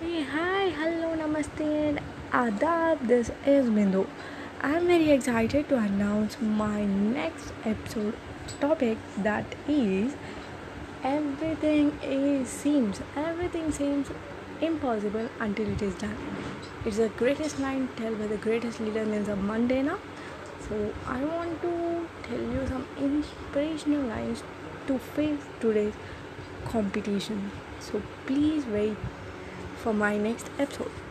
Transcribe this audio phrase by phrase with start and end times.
[0.00, 1.98] Hey, hi, hello, namaste, and
[2.32, 3.00] adab.
[3.08, 4.06] This is Bindu.
[4.68, 8.14] I'm very excited to announce my next episode
[8.62, 10.14] topic that is
[11.10, 14.14] everything is seems everything seems
[14.70, 16.16] impossible until it is done.
[16.86, 20.00] It's the greatest line told by the greatest leader Nelson Mandela.
[20.66, 20.82] So
[21.18, 24.44] I want to tell you some inspirational lines
[24.86, 26.04] to face today's
[26.64, 27.50] competition.
[27.80, 28.96] So please wait
[29.80, 31.10] for my next episode.